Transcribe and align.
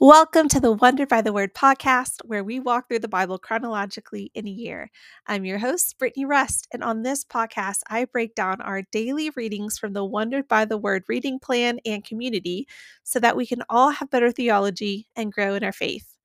Welcome 0.00 0.48
to 0.48 0.58
the 0.58 0.72
Wondered 0.72 1.08
by 1.08 1.22
the 1.22 1.32
Word 1.32 1.54
podcast, 1.54 2.16
where 2.24 2.42
we 2.42 2.58
walk 2.58 2.88
through 2.88 2.98
the 2.98 3.06
Bible 3.06 3.38
chronologically 3.38 4.32
in 4.34 4.44
a 4.44 4.50
year. 4.50 4.90
I'm 5.28 5.44
your 5.44 5.58
host, 5.58 5.96
Brittany 6.00 6.24
Rust, 6.24 6.66
and 6.72 6.82
on 6.82 7.02
this 7.04 7.24
podcast, 7.24 7.82
I 7.88 8.04
break 8.06 8.34
down 8.34 8.60
our 8.60 8.82
daily 8.90 9.30
readings 9.30 9.78
from 9.78 9.92
the 9.92 10.04
Wondered 10.04 10.48
by 10.48 10.64
the 10.64 10.76
Word 10.76 11.04
reading 11.06 11.38
plan 11.38 11.78
and 11.86 12.04
community 12.04 12.66
so 13.04 13.20
that 13.20 13.36
we 13.36 13.46
can 13.46 13.62
all 13.70 13.90
have 13.90 14.10
better 14.10 14.32
theology 14.32 15.06
and 15.14 15.32
grow 15.32 15.54
in 15.54 15.62
our 15.62 15.70
faith. 15.70 16.16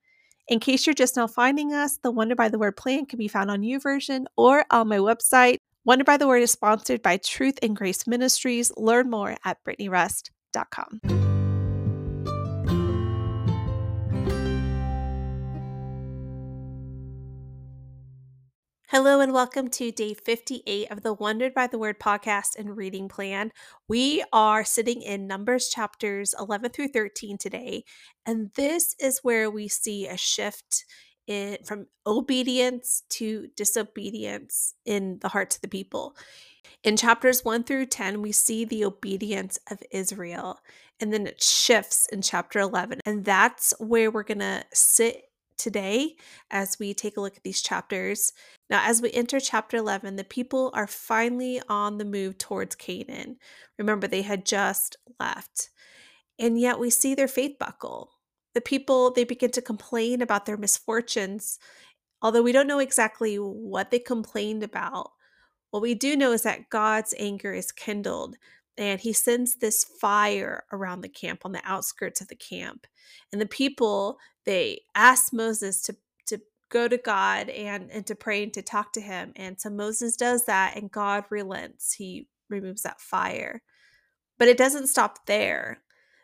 In 0.47 0.59
case 0.59 0.87
you're 0.87 0.95
just 0.95 1.15
now 1.15 1.27
finding 1.27 1.71
us, 1.71 1.97
the 1.97 2.09
Wondered 2.09 2.37
by 2.37 2.49
the 2.49 2.57
Word 2.57 2.75
plan 2.75 3.05
can 3.05 3.19
be 3.19 3.27
found 3.27 3.51
on 3.51 3.61
YouVersion 3.61 4.25
or 4.35 4.65
on 4.71 4.87
my 4.87 4.97
website. 4.97 5.57
Wondered 5.85 6.07
by 6.07 6.17
the 6.17 6.27
Word 6.27 6.41
is 6.41 6.49
sponsored 6.49 7.03
by 7.03 7.17
Truth 7.17 7.59
and 7.61 7.75
Grace 7.75 8.07
Ministries. 8.07 8.71
Learn 8.77 9.11
more 9.11 9.37
at 9.45 9.63
brittanyrust.com. 9.63 11.28
Hello 18.91 19.19
and 19.19 19.31
welcome 19.33 19.67
to 19.67 19.91
day 19.91 20.15
58 20.15 20.89
of 20.89 21.03
the 21.03 21.13
Wondered 21.13 21.53
by 21.53 21.67
the 21.67 21.77
Word 21.77 21.99
podcast 21.99 22.57
and 22.57 22.75
reading 22.75 23.07
plan. 23.07 23.51
We 23.87 24.23
are 24.33 24.65
sitting 24.65 25.03
in 25.03 25.27
Numbers 25.27 25.69
chapters 25.69 26.33
11 26.39 26.71
through 26.71 26.87
13 26.87 27.37
today, 27.37 27.83
and 28.25 28.49
this 28.55 28.95
is 28.99 29.19
where 29.21 29.47
we 29.51 29.67
see 29.67 30.07
a 30.07 30.17
shift 30.17 30.85
in 31.27 31.59
from 31.63 31.85
obedience 32.07 33.03
to 33.09 33.49
disobedience 33.55 34.73
in 34.87 35.19
the 35.21 35.29
hearts 35.29 35.57
of 35.57 35.61
the 35.61 35.67
people. 35.67 36.15
In 36.83 36.97
chapters 36.97 37.45
1 37.45 37.65
through 37.65 37.85
10, 37.85 38.23
we 38.23 38.31
see 38.31 38.65
the 38.65 38.85
obedience 38.85 39.59
of 39.69 39.83
Israel, 39.91 40.61
and 40.99 41.13
then 41.13 41.27
it 41.27 41.43
shifts 41.43 42.07
in 42.11 42.23
chapter 42.23 42.57
11, 42.57 43.01
and 43.05 43.23
that's 43.23 43.71
where 43.77 44.09
we're 44.09 44.23
going 44.23 44.39
to 44.39 44.63
sit 44.73 45.28
today 45.59 46.15
as 46.49 46.79
we 46.79 46.93
take 46.93 47.17
a 47.17 47.21
look 47.21 47.37
at 47.37 47.43
these 47.43 47.61
chapters. 47.61 48.33
Now, 48.69 48.81
as 48.83 49.01
we 49.01 49.11
enter 49.11 49.39
chapter 49.39 49.77
11, 49.77 50.15
the 50.15 50.23
people 50.23 50.71
are 50.73 50.87
finally 50.87 51.61
on 51.69 51.97
the 51.97 52.05
move 52.05 52.37
towards 52.37 52.75
Canaan. 52.75 53.37
Remember, 53.77 54.07
they 54.07 54.23
had 54.23 54.45
just 54.45 54.95
left. 55.19 55.69
And 56.39 56.59
yet 56.59 56.79
we 56.79 56.89
see 56.89 57.13
their 57.13 57.27
faith 57.27 57.57
buckle. 57.59 58.11
The 58.55 58.61
people, 58.61 59.11
they 59.11 59.25
begin 59.25 59.51
to 59.51 59.61
complain 59.61 60.21
about 60.21 60.45
their 60.45 60.57
misfortunes, 60.57 61.59
although 62.21 62.41
we 62.41 62.51
don't 62.51 62.67
know 62.67 62.79
exactly 62.79 63.35
what 63.35 63.91
they 63.91 63.99
complained 63.99 64.63
about. 64.63 65.11
What 65.71 65.83
we 65.83 65.93
do 65.93 66.15
know 66.15 66.31
is 66.31 66.41
that 66.43 66.69
God's 66.69 67.13
anger 67.19 67.53
is 67.53 67.71
kindled 67.71 68.37
and 68.79 68.99
he 68.99 69.11
sends 69.11 69.55
this 69.55 69.83
fire 69.83 70.63
around 70.71 71.01
the 71.01 71.09
camp 71.09 71.41
on 71.43 71.51
the 71.51 71.61
outskirts 71.65 72.21
of 72.21 72.29
the 72.29 72.35
camp 72.35 72.87
and 73.31 73.41
the 73.41 73.45
people 73.45 74.17
they 74.49 74.81
ask 74.95 75.31
moses 75.31 75.79
to 75.83 75.95
to 76.25 76.41
go 76.69 76.87
to 76.87 76.97
god 76.97 77.49
and 77.49 77.91
and 77.91 78.07
to 78.07 78.15
pray 78.15 78.41
and 78.41 78.53
to 78.53 78.63
talk 78.63 78.91
to 78.93 79.01
him. 79.01 79.31
And 79.35 79.61
so 79.61 79.69
moses 79.69 80.17
does 80.17 80.45
that 80.45 80.75
and 80.75 80.91
god 80.91 81.25
relents. 81.29 81.93
He 81.93 82.27
removes 82.49 82.81
that 82.81 82.99
fire. 82.99 83.61
But 84.39 84.47
it 84.47 84.57
doesn't 84.57 84.87
stop 84.87 85.27
there. 85.27 85.81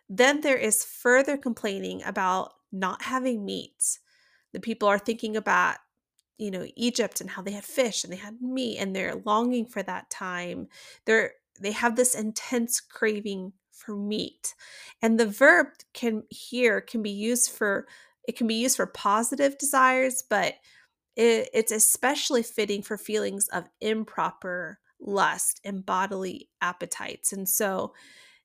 Then 0.09 0.41
there 0.41 0.57
is 0.57 0.83
further 0.83 1.37
complaining 1.37 2.01
about 2.03 2.53
not 2.71 3.03
having 3.03 3.45
meat. 3.45 3.99
The 4.53 4.59
people 4.59 4.87
are 4.87 4.97
thinking 4.99 5.37
about 5.37 5.77
you 6.39 6.49
know 6.49 6.65
egypt 6.75 7.21
and 7.21 7.29
how 7.29 7.43
they 7.43 7.51
had 7.51 7.63
fish 7.63 8.03
and 8.03 8.11
they 8.11 8.17
had 8.17 8.41
meat 8.41 8.79
and 8.79 8.95
they're 8.95 9.21
longing 9.23 9.67
for 9.67 9.83
that 9.83 10.09
time. 10.09 10.67
They're 11.05 11.33
they 11.61 11.73
have 11.73 11.95
this 11.95 12.15
intense 12.15 12.81
craving 12.81 13.53
for 13.75 13.95
meat. 13.95 14.55
And 15.01 15.19
the 15.19 15.27
verb 15.27 15.67
can 15.93 16.23
here 16.29 16.81
can 16.81 17.01
be 17.01 17.11
used 17.11 17.51
for 17.51 17.87
it 18.27 18.37
can 18.37 18.47
be 18.47 18.55
used 18.55 18.77
for 18.77 18.87
positive 18.87 19.57
desires 19.57 20.23
but 20.29 20.55
it, 21.15 21.49
it's 21.53 21.71
especially 21.71 22.43
fitting 22.43 22.81
for 22.81 22.97
feelings 22.97 23.47
of 23.49 23.69
improper 23.81 24.79
lust 24.99 25.59
and 25.63 25.85
bodily 25.85 26.50
appetites 26.61 27.33
and 27.33 27.47
so 27.47 27.94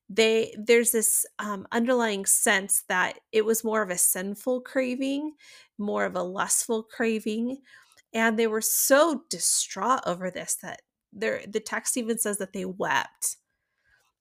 they 0.09 0.53
there's 0.57 0.91
this 0.91 1.25
um, 1.39 1.65
underlying 1.71 2.25
sense 2.25 2.83
that 2.89 3.19
it 3.31 3.45
was 3.45 3.63
more 3.63 3.81
of 3.81 3.89
a 3.89 3.97
sinful 3.97 4.61
craving 4.61 5.33
more 5.77 6.05
of 6.05 6.15
a 6.15 6.23
lustful 6.23 6.83
craving 6.83 7.57
and 8.13 8.37
they 8.37 8.47
were 8.47 8.61
so 8.61 9.23
distraught 9.29 10.01
over 10.05 10.29
this 10.29 10.55
that 10.61 10.81
there 11.13 11.41
the 11.47 11.59
text 11.59 11.97
even 11.97 12.17
says 12.17 12.37
that 12.37 12.53
they 12.53 12.65
wept 12.65 13.37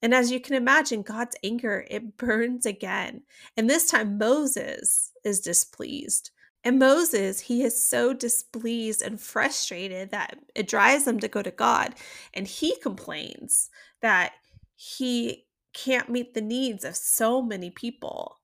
and 0.03 0.15
as 0.15 0.31
you 0.31 0.41
can 0.41 0.55
imagine 0.55 1.03
god's 1.03 1.37
anger 1.43 1.87
it 1.91 2.17
burns 2.19 2.67
again. 2.67 3.23
And 3.57 3.69
this 3.69 3.91
time 3.91 4.19
moses 4.19 5.13
is 5.25 5.41
displeased. 5.41 6.31
And 6.63 6.79
moses 6.79 7.41
he 7.41 7.63
is 7.63 7.83
so 7.83 8.13
displeased 8.13 9.03
and 9.03 9.21
frustrated 9.21 10.11
that 10.11 10.39
it 10.55 10.69
drives 10.69 11.07
him 11.07 11.21
to 11.21 11.29
go 11.29 11.43
to 11.43 11.51
god. 11.51 11.95
And 12.35 12.47
he 12.47 12.77
complains 12.77 13.71
that 14.03 14.33
he 14.75 15.47
can't 15.73 16.09
meet 16.09 16.35
the 16.35 16.41
needs 16.41 16.85
of 16.85 16.97
so 16.97 17.43
many 17.43 17.71
people. 17.71 18.37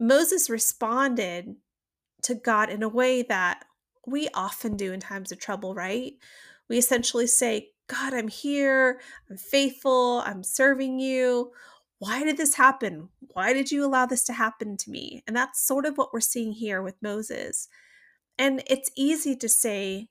Moses 0.00 0.50
responded 0.50 1.56
to 2.22 2.34
god 2.34 2.70
in 2.70 2.82
a 2.82 2.88
way 2.88 3.22
that 3.22 3.64
we 4.06 4.28
often 4.34 4.76
do 4.76 4.92
in 4.92 5.00
times 5.00 5.30
of 5.32 5.38
trouble 5.38 5.74
right? 5.74 6.14
We 6.68 6.78
essentially 6.78 7.26
say, 7.26 7.70
God, 7.88 8.14
I'm 8.14 8.28
here, 8.28 9.00
I'm 9.30 9.36
faithful, 9.36 10.22
I'm 10.24 10.42
serving 10.42 11.00
you. 11.00 11.52
Why 11.98 12.22
did 12.22 12.36
this 12.36 12.54
happen? 12.54 13.08
Why 13.32 13.52
did 13.52 13.72
you 13.72 13.84
allow 13.84 14.06
this 14.06 14.24
to 14.24 14.32
happen 14.32 14.76
to 14.76 14.90
me? 14.90 15.24
And 15.26 15.36
that's 15.36 15.66
sort 15.66 15.84
of 15.84 15.98
what 15.98 16.12
we're 16.12 16.20
seeing 16.20 16.52
here 16.52 16.80
with 16.80 16.94
Moses. 17.02 17.68
And 18.38 18.62
it's 18.66 18.90
easy 18.96 19.34
to 19.36 19.48
say 19.48 20.08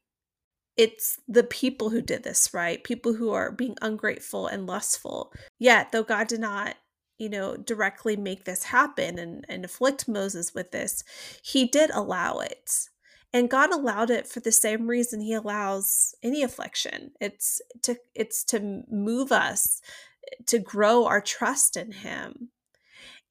it's 0.76 1.20
the 1.28 1.44
people 1.44 1.90
who 1.90 2.02
did 2.02 2.24
this, 2.24 2.54
right? 2.54 2.84
People 2.84 3.14
who 3.14 3.32
are 3.32 3.52
being 3.52 3.76
ungrateful 3.82 4.48
and 4.48 4.68
lustful. 4.68 5.32
Yet, 5.60 5.92
though 5.92 6.04
God 6.04 6.28
did 6.28 6.42
not 6.42 6.76
you 7.18 7.30
know, 7.30 7.58
directly 7.58 8.16
make 8.16 8.46
this 8.46 8.64
happen 8.64 9.18
and, 9.18 9.46
and 9.50 9.66
afflict 9.66 10.08
Moses 10.08 10.54
with 10.54 10.72
this, 10.72 11.04
he 11.42 11.66
did 11.66 11.90
allow 11.92 12.40
it. 12.40 12.90
And 13.34 13.50
God 13.50 13.74
allowed 13.74 14.10
it 14.10 14.28
for 14.28 14.40
the 14.40 14.52
same 14.52 14.88
reason 14.88 15.20
he 15.20 15.34
allows 15.34 16.16
any 16.24 16.44
affliction. 16.44 17.12
It's 17.20 17.62
to 17.84 17.98
it's 18.16 18.44
to 18.46 18.84
move 18.90 19.32
us 19.32 19.82
eh, 20.32 20.36
to 20.48 20.60
grow 20.60 21.06
our 21.06 21.22
trust 21.22 21.78
in 21.78 21.92
him. 21.92 22.50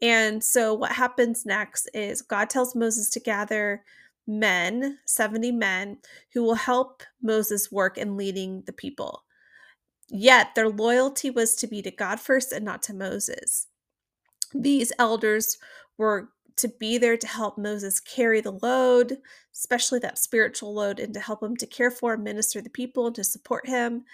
And 0.03 0.45
so 0.45 0.75
what 0.75 0.93
happens 0.93 1.47
next 1.47 1.89
is 1.95 2.21
God 2.23 2.51
tells 2.51 2.75
Moses 2.75 3.09
to 3.11 3.21
gather 3.21 3.83
men, 4.27 4.99
70 5.07 5.53
men, 5.53 5.99
who 6.35 6.43
will 6.43 6.55
help 6.55 7.03
Moses 7.23 7.73
work 7.73 7.97
in 7.97 8.17
leading 8.17 8.63
the 8.67 8.73
people. 8.73 9.25
Yet 10.09 10.55
their 10.55 10.69
loyalty 10.69 11.31
was 11.31 11.57
to 11.57 11.67
be 11.67 11.83
to 11.83 11.91
God 11.91 12.21
first 12.21 12.53
and 12.53 12.65
not 12.65 12.83
to 12.85 12.95
Moses. 12.95 13.67
These 14.55 14.93
elders 14.99 15.59
were 15.99 16.29
to 16.57 16.69
be 16.69 16.99
there 16.99 17.17
to 17.17 17.27
help 17.27 17.59
Moses 17.59 18.01
carry 18.01 18.41
the 18.41 18.59
load, 18.63 19.19
especially 19.55 19.99
that 20.01 20.19
spiritual 20.19 20.75
load, 20.75 21.01
and 21.01 21.13
to 21.15 21.21
help 21.21 21.43
him 21.43 21.57
to 21.57 21.67
care 21.67 21.91
for 21.91 22.15
and 22.15 22.25
minister 22.25 22.61
the 22.61 22.71
people 22.71 23.07
and 23.07 23.17
to 23.17 23.25
support 23.25 23.67
him. 23.67 24.05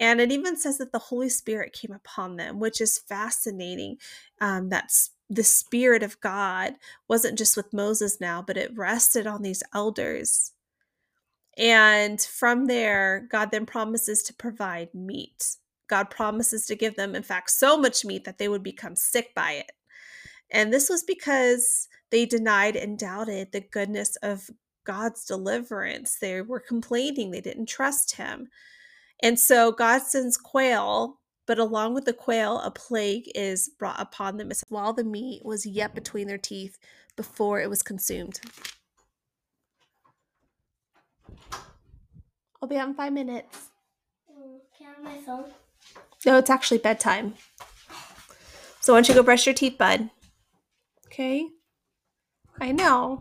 And 0.00 0.20
it 0.20 0.32
even 0.32 0.56
says 0.56 0.78
that 0.78 0.92
the 0.92 0.98
Holy 0.98 1.28
Spirit 1.28 1.72
came 1.72 1.92
upon 1.92 2.36
them, 2.36 2.58
which 2.58 2.80
is 2.80 2.98
fascinating. 2.98 3.98
Um, 4.40 4.68
that's 4.68 5.10
the 5.30 5.44
Spirit 5.44 6.02
of 6.02 6.20
God 6.20 6.74
wasn't 7.08 7.38
just 7.38 7.56
with 7.56 7.72
Moses 7.72 8.20
now, 8.20 8.42
but 8.42 8.56
it 8.56 8.76
rested 8.76 9.26
on 9.26 9.42
these 9.42 9.62
elders. 9.74 10.52
And 11.56 12.20
from 12.20 12.66
there, 12.66 13.26
God 13.30 13.50
then 13.50 13.66
promises 13.66 14.22
to 14.24 14.34
provide 14.34 14.94
meat. 14.94 15.56
God 15.88 16.10
promises 16.10 16.66
to 16.66 16.74
give 16.74 16.96
them, 16.96 17.14
in 17.14 17.22
fact, 17.22 17.50
so 17.50 17.76
much 17.76 18.04
meat 18.04 18.24
that 18.24 18.38
they 18.38 18.48
would 18.48 18.62
become 18.62 18.96
sick 18.96 19.34
by 19.34 19.52
it. 19.52 19.72
And 20.52 20.72
this 20.72 20.88
was 20.90 21.02
because 21.02 21.88
they 22.10 22.26
denied 22.26 22.76
and 22.76 22.98
doubted 22.98 23.50
the 23.50 23.62
goodness 23.62 24.16
of 24.16 24.50
God's 24.84 25.24
deliverance. 25.24 26.18
They 26.20 26.42
were 26.42 26.60
complaining, 26.60 27.30
they 27.30 27.40
didn't 27.40 27.66
trust 27.66 28.16
him. 28.16 28.48
And 29.22 29.40
so 29.40 29.72
God 29.72 30.02
sends 30.02 30.36
quail, 30.36 31.20
but 31.46 31.58
along 31.58 31.94
with 31.94 32.04
the 32.04 32.12
quail, 32.12 32.60
a 32.60 32.70
plague 32.70 33.30
is 33.34 33.70
brought 33.78 34.00
upon 34.00 34.36
them 34.36 34.50
while 34.68 34.92
the 34.92 35.04
meat 35.04 35.42
was 35.44 35.64
yet 35.64 35.94
between 35.94 36.26
their 36.26 36.38
teeth 36.38 36.78
before 37.16 37.60
it 37.60 37.70
was 37.70 37.82
consumed. 37.82 38.40
I'll 42.60 42.68
be 42.68 42.76
out 42.76 42.88
in 42.88 42.94
five 42.94 43.12
minutes. 43.12 43.70
Can 44.78 44.86
I 44.86 44.90
have 44.90 45.02
my 45.02 45.18
phone? 45.24 45.44
No, 46.26 46.38
it's 46.38 46.50
actually 46.50 46.78
bedtime. 46.78 47.34
So 48.80 48.92
why 48.92 48.98
don't 48.98 49.08
you 49.08 49.14
go 49.14 49.22
brush 49.22 49.46
your 49.46 49.54
teeth, 49.54 49.78
bud? 49.78 50.10
Okay. 51.12 51.46
I 52.58 52.72
know. 52.72 53.20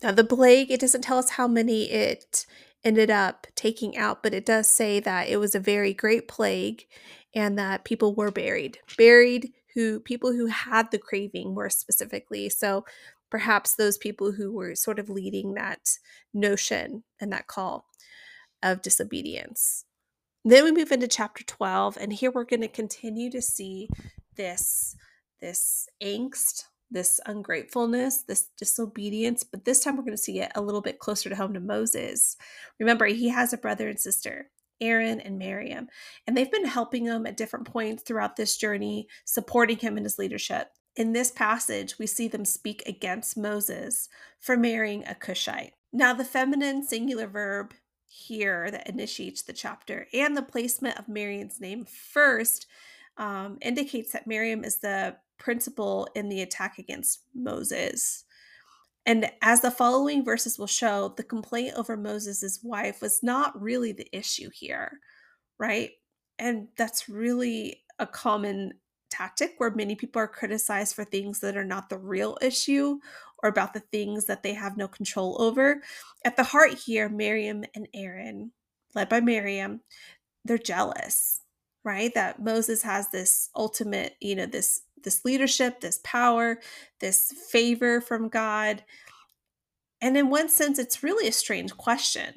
Now, 0.00 0.12
the 0.12 0.22
plague, 0.22 0.70
it 0.70 0.78
doesn't 0.80 1.02
tell 1.02 1.18
us 1.18 1.30
how 1.30 1.48
many 1.48 1.90
it 1.90 2.46
ended 2.84 3.10
up 3.10 3.46
taking 3.54 3.96
out, 3.96 4.22
but 4.22 4.34
it 4.34 4.46
does 4.46 4.68
say 4.68 5.00
that 5.00 5.28
it 5.28 5.38
was 5.38 5.54
a 5.54 5.60
very 5.60 5.94
great 5.94 6.28
plague 6.28 6.86
and 7.34 7.58
that 7.58 7.84
people 7.84 8.14
were 8.14 8.30
buried. 8.30 8.78
Buried 8.96 9.52
who 9.74 10.00
people 10.00 10.32
who 10.32 10.46
had 10.46 10.90
the 10.90 10.98
craving 10.98 11.54
more 11.54 11.70
specifically. 11.70 12.48
So 12.48 12.84
perhaps 13.30 13.74
those 13.74 13.96
people 13.96 14.32
who 14.32 14.52
were 14.52 14.74
sort 14.74 14.98
of 14.98 15.08
leading 15.08 15.54
that 15.54 15.96
notion 16.34 17.04
and 17.20 17.32
that 17.32 17.46
call 17.46 17.86
of 18.62 18.82
disobedience. 18.82 19.84
Then 20.44 20.64
we 20.64 20.72
move 20.72 20.92
into 20.92 21.08
chapter 21.08 21.44
12 21.44 21.96
and 22.00 22.12
here 22.12 22.30
we're 22.30 22.44
going 22.44 22.60
to 22.62 22.68
continue 22.68 23.30
to 23.30 23.40
see 23.40 23.88
this 24.36 24.96
this 25.40 25.88
angst 26.02 26.64
this 26.92 27.20
ungratefulness, 27.26 28.22
this 28.22 28.48
disobedience, 28.56 29.42
but 29.42 29.64
this 29.64 29.80
time 29.80 29.96
we're 29.96 30.02
going 30.02 30.16
to 30.16 30.22
see 30.22 30.40
it 30.40 30.52
a 30.54 30.60
little 30.60 30.80
bit 30.80 30.98
closer 30.98 31.28
to 31.28 31.36
home 31.36 31.54
to 31.54 31.60
Moses. 31.60 32.36
Remember, 32.78 33.06
he 33.06 33.28
has 33.28 33.52
a 33.52 33.58
brother 33.58 33.88
and 33.88 33.98
sister, 33.98 34.50
Aaron 34.80 35.20
and 35.20 35.38
Miriam, 35.38 35.88
and 36.26 36.36
they've 36.36 36.50
been 36.50 36.66
helping 36.66 37.06
him 37.06 37.26
at 37.26 37.36
different 37.36 37.66
points 37.66 38.02
throughout 38.02 38.36
this 38.36 38.56
journey, 38.56 39.08
supporting 39.24 39.78
him 39.78 39.96
in 39.96 40.04
his 40.04 40.18
leadership. 40.18 40.68
In 40.96 41.12
this 41.12 41.30
passage, 41.30 41.98
we 41.98 42.06
see 42.06 42.28
them 42.28 42.44
speak 42.44 42.82
against 42.86 43.36
Moses 43.36 44.08
for 44.40 44.56
marrying 44.56 45.04
a 45.06 45.14
Cushite. 45.14 45.72
Now, 45.92 46.12
the 46.12 46.24
feminine 46.24 46.82
singular 46.82 47.26
verb 47.26 47.74
here 48.06 48.70
that 48.70 48.88
initiates 48.88 49.42
the 49.42 49.54
chapter 49.54 50.06
and 50.12 50.36
the 50.36 50.42
placement 50.42 50.98
of 50.98 51.08
Miriam's 51.08 51.60
name 51.60 51.86
first 51.86 52.66
um, 53.16 53.58
indicates 53.62 54.12
that 54.12 54.26
Miriam 54.26 54.64
is 54.64 54.78
the 54.78 55.16
principal 55.42 56.08
in 56.14 56.28
the 56.28 56.42
attack 56.42 56.78
against 56.78 57.24
Moses. 57.34 58.24
And 59.04 59.30
as 59.42 59.60
the 59.60 59.70
following 59.70 60.24
verses 60.24 60.58
will 60.58 60.68
show, 60.68 61.12
the 61.16 61.24
complaint 61.24 61.74
over 61.76 61.96
Moses' 61.96 62.60
wife 62.62 63.02
was 63.02 63.22
not 63.22 63.60
really 63.60 63.90
the 63.90 64.08
issue 64.16 64.48
here, 64.54 65.00
right? 65.58 65.90
And 66.38 66.68
that's 66.76 67.08
really 67.08 67.82
a 67.98 68.06
common 68.06 68.74
tactic 69.10 69.54
where 69.58 69.74
many 69.74 69.96
people 69.96 70.22
are 70.22 70.28
criticized 70.28 70.94
for 70.94 71.04
things 71.04 71.40
that 71.40 71.56
are 71.56 71.64
not 71.64 71.88
the 71.88 71.98
real 71.98 72.38
issue 72.40 72.98
or 73.42 73.48
about 73.48 73.74
the 73.74 73.80
things 73.80 74.24
that 74.26 74.44
they 74.44 74.54
have 74.54 74.76
no 74.76 74.86
control 74.86 75.36
over. 75.42 75.82
At 76.24 76.36
the 76.36 76.44
heart 76.44 76.74
here, 76.74 77.08
Miriam 77.08 77.64
and 77.74 77.88
Aaron, 77.92 78.52
led 78.94 79.08
by 79.08 79.20
Miriam, 79.20 79.80
they're 80.44 80.58
jealous, 80.58 81.41
right? 81.84 82.12
That 82.14 82.42
Moses 82.42 82.82
has 82.82 83.08
this 83.08 83.50
ultimate, 83.54 84.16
you 84.20 84.34
know, 84.34 84.46
this 84.46 84.82
this 85.02 85.24
leadership, 85.24 85.80
this 85.80 86.00
power, 86.04 86.60
this 87.00 87.32
favor 87.50 88.00
from 88.00 88.28
God. 88.28 88.84
And 90.00 90.16
in 90.16 90.30
one 90.30 90.48
sense, 90.48 90.78
it's 90.78 91.02
really 91.02 91.28
a 91.28 91.32
strange 91.32 91.76
question 91.76 92.34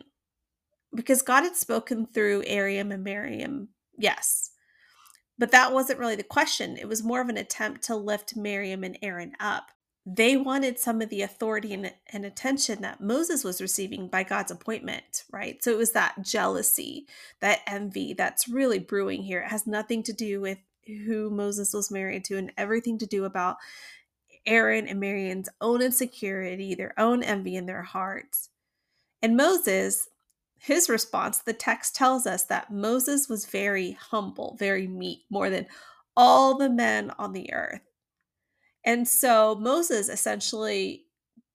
because 0.96 1.22
God 1.22 1.44
had 1.44 1.56
spoken 1.56 2.08
through 2.08 2.44
Aaron 2.48 2.92
and 2.92 3.04
Miriam, 3.04 3.70
yes. 3.98 4.52
But 5.38 5.52
that 5.52 5.74
wasn't 5.74 6.00
really 6.00 6.16
the 6.16 6.24
question. 6.24 6.78
It 6.78 6.88
was 6.88 7.04
more 7.04 7.22
of 7.22 7.30
an 7.30 7.38
attempt 7.38 7.84
to 7.84 7.96
lift 7.96 8.36
Miriam 8.36 8.84
and 8.84 8.98
Aaron 9.02 9.34
up. 9.40 9.72
They 10.06 10.38
wanted 10.38 10.78
some 10.78 11.02
of 11.02 11.10
the 11.10 11.24
authority 11.24 11.74
and, 11.74 11.92
and, 12.14 12.26
attention 12.26 12.82
that 12.84 13.02
Moses 13.02 13.44
was 13.44 13.60
receiving 13.60 14.08
by 14.08 14.22
God's 14.24 14.52
appointment, 14.52 15.24
right? 15.32 15.64
So 15.64 15.72
it 15.72 15.78
was 15.78 15.94
that 15.94 16.22
jealousy, 16.22 17.08
that 17.40 17.62
envy 17.66 18.14
that's 18.14 18.48
really 18.48 18.78
brewing 18.78 19.24
here. 19.24 19.42
It 19.42 19.50
has 19.50 19.66
nothing 19.66 20.04
to 20.04 20.14
do 20.14 20.42
with 20.42 20.60
who 20.86 21.32
Moses 21.32 21.74
was 21.74 21.90
married 21.90 22.24
to 22.26 22.38
and 22.38 22.52
everything 22.56 23.00
to 23.00 23.08
do 23.08 23.26
about 23.26 23.58
Aaron 24.46 24.88
and 24.88 25.00
Miriam's 25.00 25.50
own 25.60 25.82
insecurity, 25.82 26.76
their 26.76 26.94
own 27.00 27.24
envy 27.24 27.56
in 27.56 27.66
their 27.66 27.82
hearts. 27.82 28.50
And 29.22 29.36
Moses, 29.36 30.08
his 30.60 30.88
response, 30.90 31.40
the 31.40 31.54
text 31.54 31.96
tells 31.96 32.28
us 32.28 32.44
that 32.46 32.72
Moses 32.72 33.28
was 33.28 33.46
very 33.46 33.94
humble, 33.94 34.56
very 34.60 34.88
meek, 34.88 35.24
more 35.30 35.50
than 35.50 35.66
all 36.16 36.58
the 36.58 36.70
men 36.70 37.12
on 37.18 37.34
the 37.34 37.52
earth. 37.52 37.82
And 38.86 39.08
so 39.08 39.56
Moses 39.56 40.10
essentially 40.10 41.06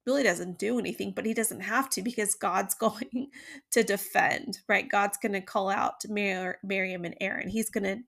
really 0.06 0.22
doesn't 0.22 0.58
do 0.58 0.78
anything, 0.78 1.12
but 1.14 1.24
he 1.24 1.32
doesn't 1.34 1.60
have 1.60 1.88
to 1.90 2.02
because 2.02 2.34
God's 2.34 2.74
going 2.86 3.28
to 3.70 3.82
defend, 3.82 4.58
right? 4.68 4.88
God's 4.88 5.18
going 5.18 5.32
to 5.32 5.40
call 5.40 5.70
out 5.70 6.04
Miriam 6.08 7.04
and 7.04 7.14
Aaron. 7.20 7.48
He's 7.48 7.70
going 7.70 7.84
to 7.84 7.98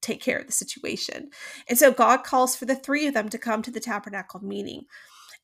take 0.00 0.22
care 0.22 0.38
of 0.38 0.46
the 0.46 0.52
situation. 0.52 1.30
And 1.68 1.76
so 1.76 1.92
God 1.92 2.24
calls 2.24 2.56
for 2.56 2.64
the 2.64 2.76
three 2.76 3.06
of 3.06 3.14
them 3.14 3.28
to 3.28 3.38
come 3.38 3.62
to 3.62 3.70
the 3.70 3.80
tabernacle 3.80 4.42
meeting. 4.42 4.84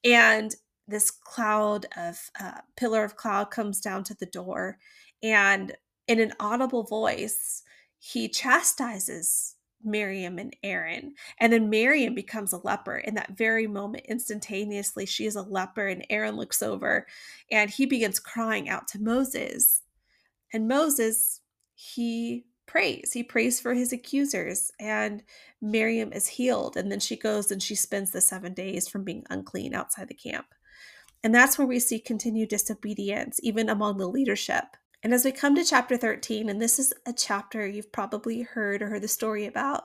And 0.05 0.55
this 0.87 1.11
cloud 1.11 1.87
of 1.97 2.31
uh, 2.41 2.61
pillar 2.77 3.05
of 3.05 3.17
cloud 3.17 3.51
comes 3.51 3.81
down 3.81 4.05
to 4.05 4.15
the 4.15 4.27
door 4.27 4.79
and 5.23 5.75
in 6.07 6.21
an 6.21 6.33
audible 6.39 6.83
voice 6.83 7.63
he 7.99 8.29
chastises 8.29 9.57
Miriam 9.85 10.39
and 10.39 10.55
Aaron. 10.63 11.15
And 11.39 11.53
then 11.53 11.71
Miriam 11.71 12.15
becomes 12.15 12.53
a 12.53 12.59
leper. 12.59 12.97
In 12.97 13.15
that 13.15 13.37
very 13.37 13.67
moment, 13.67 14.07
instantaneously, 14.09 15.07
she 15.07 15.27
is 15.27 15.37
a 15.37 15.43
leper, 15.43 15.87
and 15.87 16.07
Aaron 16.11 16.37
looks 16.37 16.63
over 16.63 17.07
and 17.51 17.71
he 17.71 17.87
begins 17.87 18.19
crying 18.19 18.69
out 18.69 18.89
to 18.89 19.01
Moses. 19.01 19.83
And 20.53 20.69
Moses, 20.69 21.41
he 21.75 22.47
prays. 22.67 23.13
He 23.13 23.23
prays 23.23 23.61
for 23.61 23.75
his 23.75 23.93
accusers, 23.93 24.71
and 24.81 25.23
Miriam 25.61 26.13
is 26.13 26.27
healed. 26.27 26.77
And 26.77 26.91
then 26.91 27.01
she 27.01 27.17
goes 27.17 27.51
and 27.51 27.63
she 27.63 27.75
spends 27.75 28.11
the 28.11 28.21
seven 28.21 28.55
days 28.55 28.89
from 28.89 29.05
being 29.05 29.25
unclean 29.31 29.75
outside 29.75 30.09
the 30.09 30.15
camp. 30.15 30.47
And 31.23 31.35
that's 31.35 31.57
where 31.57 31.67
we 31.67 31.79
see 31.79 31.99
continued 31.99 32.51
disobedience, 32.51 33.41
even 33.43 33.69
among 33.69 33.99
the 33.99 34.09
leadership. 34.09 34.77
And 35.05 35.13
as 35.13 35.23
we 35.23 35.33
come 35.33 35.55
to 35.55 35.65
chapter 35.65 35.99
13, 35.99 36.49
and 36.49 36.63
this 36.63 36.79
is 36.79 36.95
a 37.05 37.13
chapter 37.13 37.67
you've 37.67 37.93
probably 37.93 38.41
heard 38.41 38.81
or 38.81 38.89
heard 38.89 39.03
the 39.03 39.09
story 39.09 39.45
about, 39.45 39.85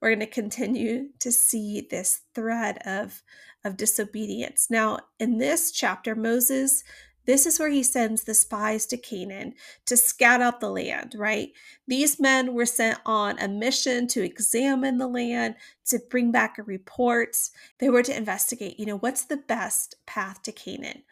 we're 0.00 0.10
going 0.10 0.20
to 0.20 0.26
continue 0.26 1.08
to 1.18 1.32
see 1.32 1.88
this 1.90 2.20
thread 2.36 2.78
of, 2.86 3.20
of 3.64 3.76
disobedience. 3.76 4.68
Now, 4.70 5.00
in 5.18 5.38
this 5.38 5.72
chapter, 5.72 6.14
Moses 6.14 6.84
this 7.26 7.46
is 7.46 7.60
where 7.60 7.68
he 7.68 7.82
sends 7.82 8.24
the 8.24 8.34
spies 8.34 8.86
to 8.86 8.96
Canaan 8.96 9.54
to 9.86 9.96
scout 9.96 10.40
out 10.40 10.58
the 10.58 10.70
land, 10.70 11.14
right? 11.16 11.52
These 11.86 12.18
men 12.18 12.54
were 12.54 12.66
sent 12.66 12.98
on 13.04 13.38
a 13.38 13.46
mission 13.46 14.08
to 14.08 14.24
examine 14.24 14.98
the 14.98 15.06
land, 15.06 15.56
to 15.86 16.00
bring 16.10 16.32
back 16.32 16.58
a 16.58 16.62
report. 16.62 17.36
They 17.78 17.90
were 17.90 18.02
to 18.02 18.16
investigate, 18.16 18.80
you 18.80 18.86
know, 18.86 18.96
what's 18.96 19.24
the 19.24 19.36
best 19.36 19.96
path 20.06 20.42
to 20.42 20.50
Canaan? 20.50 21.02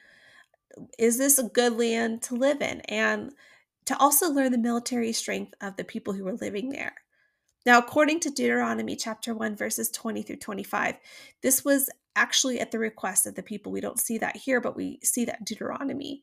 Is 0.98 1.18
this 1.18 1.38
a 1.38 1.44
good 1.44 1.78
land 1.78 2.22
to 2.22 2.34
live 2.34 2.60
in? 2.62 2.80
And 2.82 3.32
to 3.86 3.96
also 3.98 4.30
learn 4.30 4.52
the 4.52 4.58
military 4.58 5.12
strength 5.12 5.54
of 5.60 5.76
the 5.76 5.84
people 5.84 6.12
who 6.12 6.24
were 6.24 6.34
living 6.34 6.68
there. 6.68 6.94
Now, 7.64 7.78
according 7.78 8.20
to 8.20 8.30
Deuteronomy 8.30 8.96
chapter 8.96 9.34
1, 9.34 9.56
verses 9.56 9.90
20 9.90 10.22
through 10.22 10.36
25, 10.36 10.96
this 11.42 11.64
was 11.64 11.90
actually 12.14 12.60
at 12.60 12.70
the 12.70 12.78
request 12.78 13.26
of 13.26 13.34
the 13.34 13.42
people. 13.42 13.72
We 13.72 13.80
don't 13.80 14.00
see 14.00 14.18
that 14.18 14.36
here, 14.36 14.60
but 14.60 14.76
we 14.76 15.00
see 15.02 15.24
that 15.26 15.44
Deuteronomy. 15.44 16.22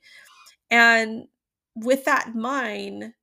And 0.70 1.28
with 1.76 2.06
that 2.06 2.28
in 2.28 2.42
mind, 2.42 3.14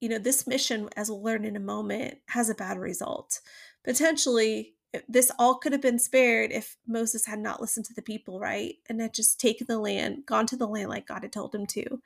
you 0.00 0.08
know, 0.08 0.18
this 0.18 0.46
mission, 0.46 0.88
as 0.96 1.10
we'll 1.10 1.22
learn 1.22 1.44
in 1.44 1.56
a 1.56 1.60
moment, 1.60 2.18
has 2.28 2.48
a 2.48 2.54
bad 2.54 2.78
result. 2.78 3.40
Potentially, 3.84 4.74
this 5.08 5.30
all 5.38 5.56
could 5.56 5.72
have 5.72 5.80
been 5.80 5.98
spared 5.98 6.50
if 6.52 6.76
Moses 6.86 7.26
had 7.26 7.38
not 7.38 7.60
listened 7.60 7.86
to 7.86 7.94
the 7.94 8.02
people, 8.02 8.40
right? 8.40 8.76
And 8.88 9.00
had 9.00 9.14
just 9.14 9.40
taken 9.40 9.66
the 9.68 9.78
land, 9.78 10.26
gone 10.26 10.46
to 10.46 10.56
the 10.56 10.66
land 10.66 10.88
like 10.88 11.06
God 11.06 11.22
had 11.22 11.32
told 11.32 11.54
him 11.54 11.66
to. 11.66 12.00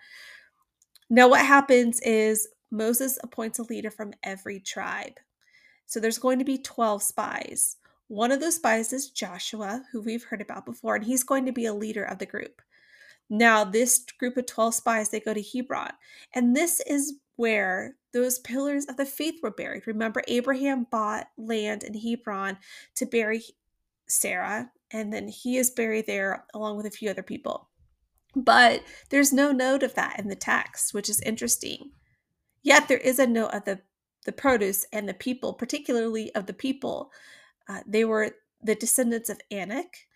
Now, 1.09 1.29
what 1.29 1.45
happens 1.45 2.01
is 2.01 2.49
Moses 2.71 3.19
appoints 3.23 3.59
a 3.59 3.63
leader 3.63 3.91
from 3.91 4.15
every 4.23 4.61
tribe. 4.61 5.19
So 5.87 6.01
there's 6.01 6.19
going 6.19 6.39
to 6.39 6.45
be 6.45 6.59
12 6.59 7.03
spies. 7.03 7.77
One 8.09 8.33
of 8.33 8.41
those 8.41 8.57
spies 8.57 8.93
is 8.93 9.11
Joshua, 9.11 9.83
who 9.93 10.01
we've 10.01 10.25
heard 10.25 10.41
about 10.41 10.67
before, 10.67 10.97
and 10.97 11.05
he's 11.05 11.25
going 11.25 11.47
to 11.47 11.53
be 11.53 11.67
a 11.67 11.75
leader 11.75 12.05
of 12.05 12.19
the 12.19 12.27
group. 12.27 12.61
Now, 13.31 13.65
this 13.65 14.05
group 14.19 14.37
of 14.37 14.47
12 14.47 14.75
spies, 14.75 15.09
they 15.09 15.21
go 15.21 15.35
to 15.35 15.43
Hebron, 15.43 15.93
and 16.35 16.55
this 16.55 16.81
is 16.81 17.15
where 17.37 17.97
those 18.13 18.39
pillars 18.41 18.85
of 18.87 18.97
the 18.97 19.07
faith 19.07 19.41
were 19.43 19.51
buried. 19.51 19.87
Remember, 19.87 20.23
Abraham 20.29 20.87
bought 20.91 21.27
land 21.37 21.83
in 21.83 21.95
Hebron 21.95 22.59
to 22.97 23.07
bury 23.07 23.43
Sarah, 24.07 24.71
and 24.93 25.13
then 25.13 25.29
he 25.29 25.57
is 25.57 25.71
buried 25.71 26.07
there 26.07 26.45
along 26.55 26.77
with 26.77 26.87
a 26.87 26.91
few 26.91 27.11
other 27.11 27.23
people. 27.23 27.69
But 28.37 28.83
there's 29.11 29.33
no 29.33 29.53
note 29.53 29.83
of 29.83 29.95
that 29.95 30.19
in 30.19 30.29
the 30.29 30.37
text, 30.37 30.93
which 30.93 31.09
is 31.09 31.21
interesting. 31.23 31.93
Yet 32.63 32.89
there 32.89 32.99
is 32.99 33.19
a 33.19 33.27
note 33.27 33.53
of 33.53 33.65
the, 33.65 33.81
the 34.27 34.33
produce 34.33 34.87
and 34.93 35.09
the 35.09 35.15
people, 35.15 35.55
particularly 35.55 36.35
of 36.35 36.47
the 36.47 36.53
people 36.53 37.11
uh, 37.69 37.81
they 37.87 38.05
were 38.05 38.31
the 38.63 38.75
descendants 38.75 39.29
of 39.29 39.41
Anak. 39.51 40.07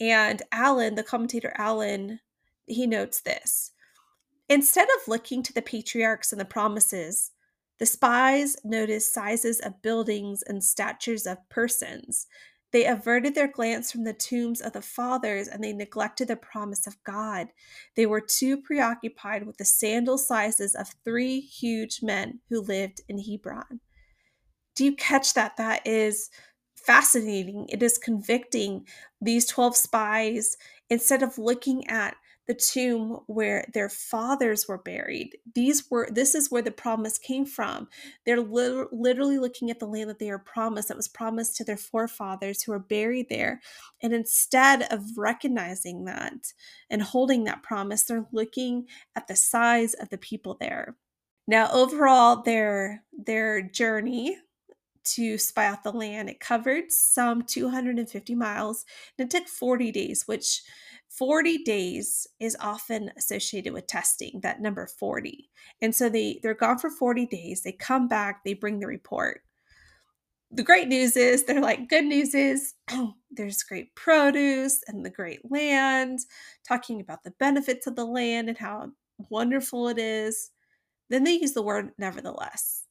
And 0.00 0.42
Allen, 0.50 0.94
the 0.94 1.02
commentator 1.02 1.52
Allen, 1.56 2.20
he 2.66 2.86
notes 2.86 3.20
this. 3.20 3.72
Instead 4.48 4.88
of 4.88 5.08
looking 5.08 5.42
to 5.42 5.52
the 5.52 5.62
patriarchs 5.62 6.32
and 6.32 6.40
the 6.40 6.44
promises, 6.44 7.30
the 7.78 7.86
spies 7.86 8.56
noticed 8.64 9.12
sizes 9.12 9.60
of 9.60 9.82
buildings 9.82 10.42
and 10.42 10.62
statures 10.62 11.26
of 11.26 11.38
persons. 11.48 12.26
They 12.72 12.86
averted 12.86 13.34
their 13.34 13.48
glance 13.48 13.92
from 13.92 14.04
the 14.04 14.14
tombs 14.14 14.60
of 14.60 14.72
the 14.72 14.82
fathers 14.82 15.46
and 15.46 15.62
they 15.62 15.72
neglected 15.72 16.28
the 16.28 16.36
promise 16.36 16.86
of 16.86 17.02
God. 17.04 17.48
They 17.96 18.06
were 18.06 18.20
too 18.20 18.56
preoccupied 18.56 19.46
with 19.46 19.58
the 19.58 19.64
sandal 19.64 20.16
sizes 20.16 20.74
of 20.74 20.94
three 21.04 21.40
huge 21.40 22.00
men 22.02 22.40
who 22.48 22.62
lived 22.62 23.02
in 23.08 23.18
Hebron. 23.18 23.80
Do 24.74 24.84
you 24.84 24.96
catch 24.96 25.34
that? 25.34 25.56
That 25.58 25.86
is 25.86 26.30
fascinating. 26.74 27.66
It 27.68 27.82
is 27.82 27.98
convicting. 27.98 28.86
These 29.20 29.46
12 29.46 29.76
spies, 29.76 30.56
instead 30.88 31.22
of 31.22 31.36
looking 31.36 31.86
at 31.88 32.16
the 32.48 32.54
tomb 32.54 33.20
where 33.26 33.64
their 33.72 33.88
fathers 33.88 34.66
were 34.66 34.78
buried. 34.78 35.36
These 35.54 35.90
were 35.90 36.08
this 36.10 36.34
is 36.34 36.50
where 36.50 36.62
the 36.62 36.72
promise 36.72 37.18
came 37.18 37.46
from. 37.46 37.88
They're 38.26 38.40
li- 38.40 38.86
literally 38.90 39.38
looking 39.38 39.70
at 39.70 39.78
the 39.78 39.86
land 39.86 40.10
that 40.10 40.18
they 40.18 40.30
are 40.30 40.38
promised 40.38 40.88
that 40.88 40.96
was 40.96 41.08
promised 41.08 41.56
to 41.56 41.64
their 41.64 41.76
forefathers 41.76 42.62
who 42.62 42.72
are 42.72 42.80
buried 42.80 43.28
there. 43.28 43.60
And 44.02 44.12
instead 44.12 44.82
of 44.92 45.02
recognizing 45.16 46.04
that 46.06 46.52
and 46.90 47.02
holding 47.02 47.44
that 47.44 47.62
promise, 47.62 48.02
they're 48.02 48.26
looking 48.32 48.86
at 49.14 49.28
the 49.28 49.36
size 49.36 49.94
of 49.94 50.08
the 50.08 50.18
people 50.18 50.56
there. 50.60 50.96
Now, 51.46 51.70
overall, 51.72 52.42
their 52.42 53.04
their 53.12 53.62
journey 53.62 54.36
to 55.04 55.38
spy 55.38 55.66
out 55.66 55.82
the 55.82 55.92
land. 55.92 56.28
It 56.28 56.40
covered 56.40 56.92
some 56.92 57.42
250 57.42 58.34
miles 58.34 58.84
and 59.18 59.26
it 59.26 59.36
took 59.36 59.48
40 59.48 59.90
days, 59.92 60.26
which 60.26 60.62
40 61.22 61.58
days 61.58 62.26
is 62.40 62.56
often 62.58 63.12
associated 63.16 63.72
with 63.72 63.86
testing, 63.86 64.40
that 64.42 64.60
number 64.60 64.88
40. 64.88 65.48
And 65.80 65.94
so 65.94 66.08
they, 66.08 66.40
they're 66.42 66.52
gone 66.52 66.78
for 66.78 66.90
40 66.90 67.26
days. 67.26 67.62
They 67.62 67.70
come 67.70 68.08
back, 68.08 68.42
they 68.44 68.54
bring 68.54 68.80
the 68.80 68.88
report. 68.88 69.42
The 70.50 70.64
great 70.64 70.88
news 70.88 71.16
is, 71.16 71.44
they're 71.44 71.60
like, 71.60 71.88
good 71.88 72.06
news 72.06 72.34
is 72.34 72.74
oh, 72.90 73.14
there's 73.30 73.62
great 73.62 73.94
produce 73.94 74.80
and 74.88 75.06
the 75.06 75.10
great 75.10 75.48
land, 75.48 76.18
talking 76.66 77.00
about 77.00 77.22
the 77.22 77.34
benefits 77.38 77.86
of 77.86 77.94
the 77.94 78.04
land 78.04 78.48
and 78.48 78.58
how 78.58 78.90
wonderful 79.30 79.86
it 79.86 80.00
is. 80.00 80.50
Then 81.08 81.22
they 81.22 81.34
use 81.34 81.52
the 81.52 81.62
word 81.62 81.90
nevertheless. 81.98 82.82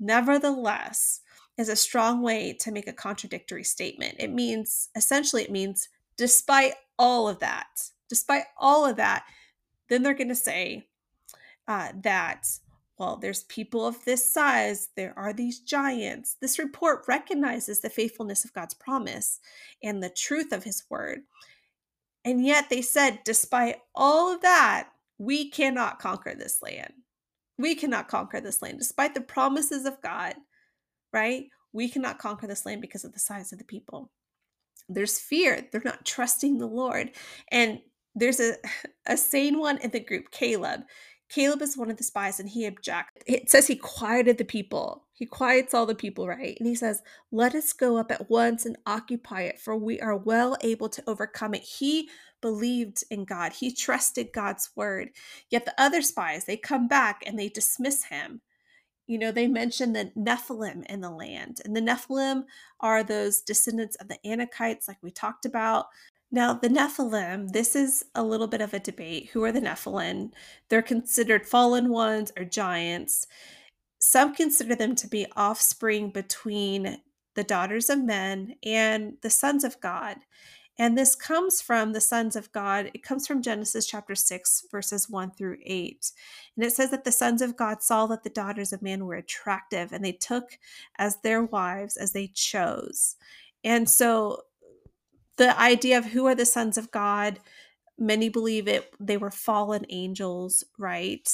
Nevertheless 0.00 1.20
is 1.58 1.68
a 1.68 1.76
strong 1.76 2.22
way 2.22 2.56
to 2.60 2.72
make 2.72 2.88
a 2.88 2.94
contradictory 2.94 3.64
statement. 3.64 4.14
It 4.18 4.32
means, 4.32 4.88
essentially, 4.96 5.42
it 5.42 5.50
means 5.50 5.86
despite 6.16 6.72
all 6.98 7.28
of 7.28 7.38
that, 7.40 7.66
despite 8.08 8.44
all 8.56 8.84
of 8.86 8.96
that, 8.96 9.24
then 9.88 10.02
they're 10.02 10.14
going 10.14 10.28
to 10.28 10.34
say 10.34 10.86
uh, 11.66 11.88
that, 12.02 12.46
well, 12.98 13.16
there's 13.16 13.44
people 13.44 13.86
of 13.86 14.04
this 14.04 14.32
size, 14.32 14.88
there 14.96 15.14
are 15.16 15.32
these 15.32 15.60
giants. 15.60 16.36
This 16.40 16.58
report 16.58 17.04
recognizes 17.08 17.80
the 17.80 17.90
faithfulness 17.90 18.44
of 18.44 18.52
God's 18.52 18.74
promise 18.74 19.40
and 19.82 20.02
the 20.02 20.10
truth 20.10 20.52
of 20.52 20.64
his 20.64 20.84
word. 20.90 21.20
And 22.24 22.44
yet 22.44 22.68
they 22.68 22.82
said, 22.82 23.20
despite 23.24 23.76
all 23.94 24.34
of 24.34 24.42
that, 24.42 24.88
we 25.18 25.50
cannot 25.50 25.98
conquer 25.98 26.34
this 26.34 26.60
land. 26.62 26.92
We 27.58 27.74
cannot 27.74 28.08
conquer 28.08 28.40
this 28.40 28.62
land, 28.62 28.78
despite 28.78 29.14
the 29.14 29.20
promises 29.20 29.84
of 29.84 30.00
God, 30.02 30.34
right? 31.12 31.46
We 31.72 31.88
cannot 31.88 32.18
conquer 32.18 32.46
this 32.46 32.64
land 32.66 32.80
because 32.80 33.04
of 33.04 33.12
the 33.12 33.18
size 33.18 33.52
of 33.52 33.58
the 33.58 33.64
people 33.64 34.10
there's 34.88 35.18
fear. 35.18 35.66
They're 35.70 35.82
not 35.84 36.04
trusting 36.04 36.58
the 36.58 36.66
Lord. 36.66 37.10
And 37.50 37.80
there's 38.14 38.40
a, 38.40 38.54
a 39.06 39.16
sane 39.16 39.58
one 39.58 39.78
in 39.78 39.90
the 39.90 40.00
group, 40.00 40.30
Caleb. 40.30 40.82
Caleb 41.28 41.60
is 41.60 41.76
one 41.76 41.90
of 41.90 41.98
the 41.98 42.04
spies 42.04 42.40
and 42.40 42.48
he 42.48 42.66
objects. 42.66 43.22
It 43.26 43.50
says 43.50 43.66
he 43.66 43.76
quieted 43.76 44.38
the 44.38 44.44
people. 44.44 45.04
He 45.12 45.26
quiets 45.26 45.74
all 45.74 45.84
the 45.84 45.94
people, 45.94 46.26
right? 46.26 46.56
And 46.58 46.66
he 46.66 46.74
says, 46.74 47.02
Let 47.30 47.54
us 47.54 47.72
go 47.72 47.98
up 47.98 48.10
at 48.10 48.30
once 48.30 48.64
and 48.64 48.78
occupy 48.86 49.42
it, 49.42 49.60
for 49.60 49.76
we 49.76 50.00
are 50.00 50.16
well 50.16 50.56
able 50.62 50.88
to 50.88 51.02
overcome 51.06 51.54
it. 51.54 51.62
He 51.62 52.08
believed 52.40 53.04
in 53.10 53.24
God, 53.24 53.52
he 53.52 53.74
trusted 53.74 54.32
God's 54.32 54.70
word. 54.74 55.10
Yet 55.50 55.64
the 55.66 55.74
other 55.76 56.02
spies, 56.02 56.44
they 56.44 56.56
come 56.56 56.88
back 56.88 57.22
and 57.26 57.38
they 57.38 57.48
dismiss 57.48 58.04
him 58.04 58.40
you 59.08 59.18
know, 59.18 59.32
they 59.32 59.48
mention 59.48 59.94
the 59.94 60.12
Nephilim 60.16 60.84
in 60.86 61.00
the 61.00 61.10
land. 61.10 61.60
And 61.64 61.74
the 61.74 61.80
Nephilim 61.80 62.44
are 62.80 63.02
those 63.02 63.40
descendants 63.40 63.96
of 63.96 64.08
the 64.08 64.18
Anakites, 64.24 64.86
like 64.86 64.98
we 65.02 65.10
talked 65.10 65.46
about. 65.46 65.86
Now, 66.30 66.52
the 66.52 66.68
Nephilim, 66.68 67.48
this 67.52 67.74
is 67.74 68.04
a 68.14 68.22
little 68.22 68.46
bit 68.46 68.60
of 68.60 68.74
a 68.74 68.78
debate. 68.78 69.30
Who 69.32 69.42
are 69.44 69.50
the 69.50 69.62
Nephilim? 69.62 70.32
They're 70.68 70.82
considered 70.82 71.46
fallen 71.46 71.88
ones 71.88 72.30
or 72.36 72.44
giants. 72.44 73.26
Some 73.98 74.34
consider 74.34 74.74
them 74.74 74.94
to 74.96 75.08
be 75.08 75.26
offspring 75.34 76.10
between 76.10 76.98
the 77.34 77.44
daughters 77.44 77.88
of 77.88 78.04
men 78.04 78.56
and 78.62 79.14
the 79.22 79.30
sons 79.30 79.64
of 79.64 79.80
God. 79.80 80.18
And 80.78 80.96
this 80.96 81.16
comes 81.16 81.60
from 81.60 81.92
the 81.92 82.00
sons 82.00 82.36
of 82.36 82.52
God. 82.52 82.90
It 82.94 83.02
comes 83.02 83.26
from 83.26 83.42
Genesis 83.42 83.86
chapter 83.86 84.14
6, 84.14 84.66
verses 84.70 85.10
1 85.10 85.32
through 85.32 85.58
8. 85.64 86.12
And 86.56 86.64
it 86.64 86.72
says 86.72 86.90
that 86.92 87.04
the 87.04 87.10
sons 87.12 87.42
of 87.42 87.56
God 87.56 87.82
saw 87.82 88.06
that 88.06 88.22
the 88.22 88.30
daughters 88.30 88.72
of 88.72 88.80
man 88.80 89.04
were 89.04 89.16
attractive, 89.16 89.92
and 89.92 90.04
they 90.04 90.12
took 90.12 90.58
as 90.96 91.20
their 91.20 91.42
wives 91.42 91.96
as 91.96 92.12
they 92.12 92.28
chose. 92.28 93.16
And 93.64 93.90
so 93.90 94.42
the 95.36 95.58
idea 95.58 95.98
of 95.98 96.06
who 96.06 96.26
are 96.26 96.34
the 96.34 96.46
sons 96.46 96.78
of 96.78 96.90
God, 96.92 97.40
many 97.98 98.28
believe 98.28 98.68
it 98.68 98.92
they 99.00 99.16
were 99.16 99.30
fallen 99.32 99.84
angels, 99.88 100.64
right? 100.78 101.28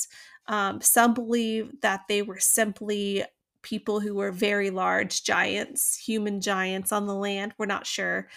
Um, 0.47 0.81
some 0.81 1.13
believe 1.13 1.81
that 1.83 2.03
they 2.09 2.23
were 2.23 2.39
simply 2.39 3.25
people 3.63 4.01
who 4.01 4.15
were 4.15 4.31
very 4.31 4.71
large 4.71 5.25
giants, 5.25 5.97
human 5.97 6.41
giants 6.41 6.93
on 6.93 7.07
the 7.07 7.15
land. 7.15 7.55
We're 7.59 7.67
not 7.67 7.87
sure. 7.87 8.29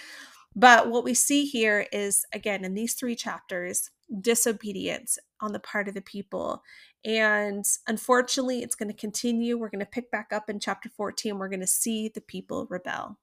But 0.58 0.90
what 0.90 1.04
we 1.04 1.14
see 1.14 1.46
here 1.46 1.86
is, 1.92 2.26
again, 2.34 2.66
in 2.66 2.74
these 2.74 2.96
three 2.96 3.16
chapters, 3.16 3.92
disobedience 4.22 5.20
on 5.40 5.54
the 5.54 5.60
part 5.60 5.88
of 5.88 5.94
the 5.94 6.02
people. 6.02 6.64
And 7.06 7.64
unfortunately, 7.88 8.64
it's 8.64 8.74
going 8.74 8.90
to 8.90 8.98
continue. 8.98 9.56
We're 9.56 9.70
going 9.70 9.82
to 9.82 9.86
pick 9.86 10.10
back 10.10 10.34
up 10.34 10.50
in 10.50 10.60
chapter 10.60 10.90
14. 10.90 11.38
We're 11.38 11.48
going 11.48 11.60
to 11.60 11.68
see 11.68 12.10
the 12.10 12.22
people 12.22 12.66
rebel. 12.72 13.20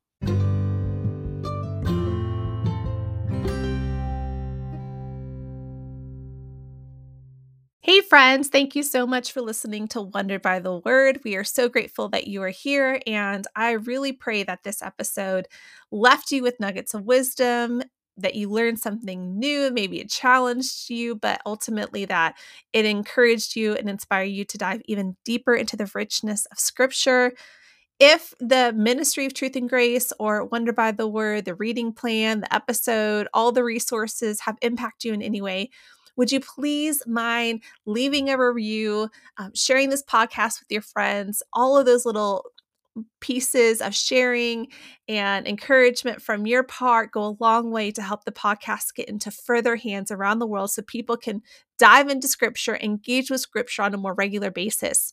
Friends, 8.14 8.46
thank 8.46 8.76
you 8.76 8.84
so 8.84 9.08
much 9.08 9.32
for 9.32 9.40
listening 9.40 9.88
to 9.88 10.00
Wondered 10.00 10.40
by 10.40 10.60
the 10.60 10.78
Word. 10.78 11.18
We 11.24 11.34
are 11.34 11.42
so 11.42 11.68
grateful 11.68 12.08
that 12.10 12.28
you 12.28 12.44
are 12.44 12.48
here, 12.48 13.00
and 13.08 13.44
I 13.56 13.72
really 13.72 14.12
pray 14.12 14.44
that 14.44 14.62
this 14.62 14.82
episode 14.82 15.48
left 15.90 16.30
you 16.30 16.44
with 16.44 16.60
nuggets 16.60 16.94
of 16.94 17.06
wisdom, 17.06 17.82
that 18.16 18.36
you 18.36 18.48
learned 18.48 18.78
something 18.78 19.36
new, 19.36 19.72
maybe 19.72 19.98
it 19.98 20.10
challenged 20.10 20.90
you, 20.90 21.16
but 21.16 21.40
ultimately 21.44 22.04
that 22.04 22.36
it 22.72 22.84
encouraged 22.84 23.56
you 23.56 23.74
and 23.74 23.90
inspired 23.90 24.26
you 24.26 24.44
to 24.44 24.58
dive 24.58 24.82
even 24.84 25.16
deeper 25.24 25.56
into 25.56 25.76
the 25.76 25.90
richness 25.92 26.46
of 26.52 26.60
Scripture. 26.60 27.32
If 27.98 28.32
the 28.38 28.72
Ministry 28.76 29.26
of 29.26 29.34
Truth 29.34 29.56
and 29.56 29.68
Grace 29.68 30.12
or 30.20 30.44
Wondered 30.44 30.76
by 30.76 30.92
the 30.92 31.08
Word, 31.08 31.46
the 31.46 31.56
reading 31.56 31.92
plan, 31.92 32.42
the 32.42 32.54
episode, 32.54 33.26
all 33.34 33.50
the 33.50 33.64
resources 33.64 34.42
have 34.42 34.56
impacted 34.62 35.08
you 35.08 35.14
in 35.14 35.22
any 35.22 35.42
way, 35.42 35.70
would 36.16 36.30
you 36.30 36.40
please 36.40 37.02
mind 37.06 37.62
leaving 37.86 38.30
a 38.30 38.38
review, 38.38 39.08
um, 39.38 39.52
sharing 39.54 39.90
this 39.90 40.02
podcast 40.02 40.60
with 40.60 40.70
your 40.70 40.82
friends, 40.82 41.42
all 41.52 41.76
of 41.76 41.86
those 41.86 42.06
little 42.06 42.44
pieces 43.20 43.80
of 43.80 43.94
sharing 43.94 44.68
and 45.08 45.48
encouragement 45.48 46.22
from 46.22 46.46
your 46.46 46.62
part 46.62 47.10
go 47.10 47.24
a 47.24 47.36
long 47.40 47.70
way 47.70 47.90
to 47.90 48.02
help 48.02 48.24
the 48.24 48.32
podcast 48.32 48.94
get 48.94 49.08
into 49.08 49.30
further 49.30 49.76
hands 49.76 50.10
around 50.10 50.38
the 50.38 50.46
world 50.46 50.70
so 50.70 50.82
people 50.82 51.16
can 51.16 51.42
dive 51.78 52.08
into 52.08 52.28
scripture, 52.28 52.78
engage 52.80 53.30
with 53.30 53.40
scripture 53.40 53.82
on 53.82 53.94
a 53.94 53.98
more 53.98 54.14
regular 54.14 54.50
basis. 54.50 55.12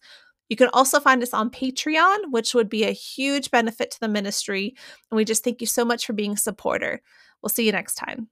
You 0.50 0.58
can 0.58 0.70
also 0.74 1.00
find 1.00 1.24
us 1.24 1.34
on 1.34 1.50
Patreon, 1.50 2.18
which 2.30 2.54
would 2.54 2.70
be 2.70 2.84
a 2.84 2.92
huge 2.92 3.52
benefit 3.52 3.90
to 3.92 4.00
the 4.00 4.08
ministry. 4.08 4.76
And 5.10 5.16
we 5.16 5.26
just 5.26 5.44
thank 5.44 5.62
you 5.62 5.68
so 5.68 5.86
much 5.86 6.06
for 6.06 6.14
being 6.14 6.34
a 6.34 6.38
supporter. 6.38 7.02
We'll 7.42 7.50
see 7.50 7.66
you 7.66 7.72
next 7.72 7.96
time. 7.96 8.28